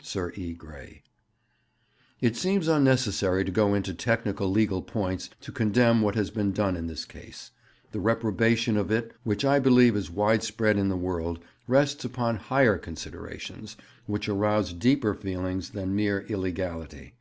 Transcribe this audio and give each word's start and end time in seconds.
Sir 0.00 0.32
E. 0.36 0.54
Grey: 0.54 1.02
'It 2.22 2.34
seems 2.34 2.66
unnecessary 2.66 3.44
to 3.44 3.50
go 3.52 3.74
into 3.74 3.92
technical 3.92 4.48
legal 4.50 4.80
points 4.80 5.28
to 5.42 5.52
condemn 5.52 6.00
what 6.00 6.14
has 6.14 6.30
been 6.30 6.50
done 6.50 6.76
in 6.78 6.86
this 6.86 7.04
case. 7.04 7.50
The 7.90 8.00
reprobation 8.00 8.78
of 8.78 8.90
it, 8.90 9.12
which 9.22 9.44
I 9.44 9.58
believe 9.58 9.94
is 9.94 10.10
widespread 10.10 10.78
in 10.78 10.88
the 10.88 10.96
world, 10.96 11.40
rests 11.68 12.06
upon 12.06 12.36
higher 12.36 12.78
considerations, 12.78 13.76
which 14.06 14.30
arouse 14.30 14.72
deeper 14.72 15.12
feelings, 15.14 15.72
than 15.72 15.94
mere 15.94 16.22
illegality.' 16.22 17.12